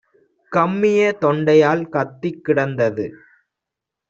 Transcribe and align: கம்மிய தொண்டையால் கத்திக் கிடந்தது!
கம்மிய 0.51 1.01
தொண்டையால் 1.21 1.83
கத்திக் 1.89 2.41
கிடந்தது! 2.43 3.05